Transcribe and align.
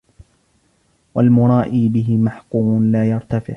وَالْمُرَائِيَ 1.15 1.89
بِهِ 1.89 2.17
مَحْقُورٌ 2.17 2.79
لَا 2.81 3.05
يَرْتَفِعُ 3.09 3.47